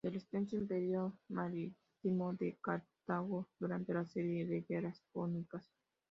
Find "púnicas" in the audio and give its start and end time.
5.11-5.71